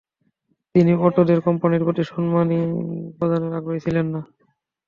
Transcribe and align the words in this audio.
তিনি 0.75 0.91
অটোদের 1.05 1.39
কোম্পানির 1.41 1.85
প্রতি 1.85 2.03
সম্মানী 2.05 2.57
প্রদানে 3.17 3.47
আগ্রহী 3.57 3.79
ছিলেন 3.85 4.05
না। 4.13 4.21